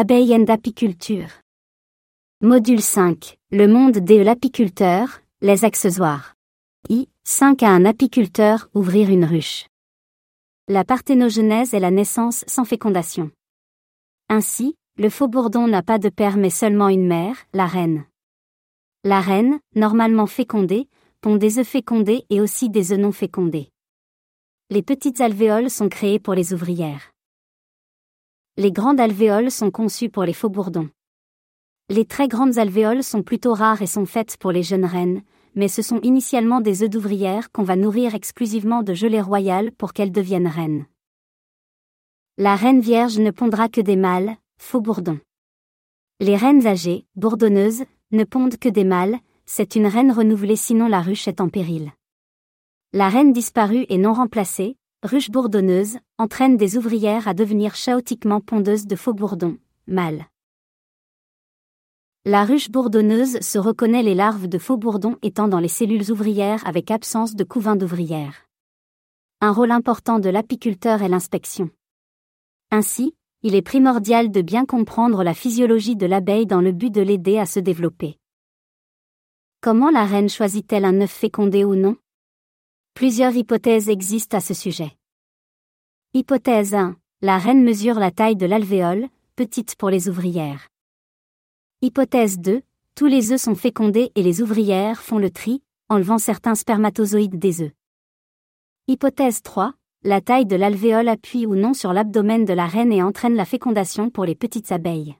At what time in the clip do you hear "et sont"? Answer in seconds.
33.82-34.04